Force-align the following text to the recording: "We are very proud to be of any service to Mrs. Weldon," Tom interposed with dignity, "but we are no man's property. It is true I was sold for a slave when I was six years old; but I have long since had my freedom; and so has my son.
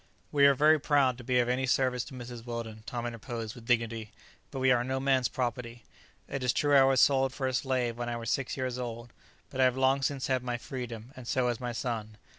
"We 0.31 0.47
are 0.47 0.55
very 0.55 0.79
proud 0.79 1.19
to 1.19 1.23
be 1.23 1.37
of 1.37 1.47
any 1.47 1.67
service 1.67 2.03
to 2.05 2.15
Mrs. 2.15 2.43
Weldon," 2.43 2.81
Tom 2.87 3.05
interposed 3.05 3.53
with 3.53 3.67
dignity, 3.67 4.11
"but 4.49 4.57
we 4.57 4.71
are 4.71 4.83
no 4.83 4.99
man's 4.99 5.27
property. 5.27 5.83
It 6.27 6.41
is 6.41 6.53
true 6.53 6.75
I 6.75 6.81
was 6.81 6.99
sold 6.99 7.33
for 7.35 7.45
a 7.45 7.53
slave 7.53 7.99
when 7.99 8.09
I 8.09 8.17
was 8.17 8.31
six 8.31 8.57
years 8.57 8.79
old; 8.79 9.13
but 9.51 9.61
I 9.61 9.65
have 9.65 9.77
long 9.77 10.01
since 10.01 10.25
had 10.25 10.41
my 10.41 10.57
freedom; 10.57 11.11
and 11.15 11.27
so 11.27 11.49
has 11.49 11.59
my 11.59 11.71
son. 11.71 12.17